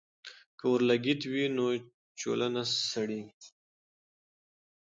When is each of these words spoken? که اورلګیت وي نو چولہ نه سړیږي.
که 0.57 0.63
اورلګیت 0.71 1.21
وي 1.31 1.45
نو 1.55 1.65
چولہ 2.19 2.47
نه 2.55 2.63
سړیږي. 2.89 3.47